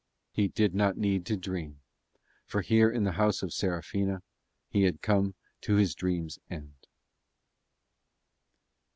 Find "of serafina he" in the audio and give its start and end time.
3.43-4.81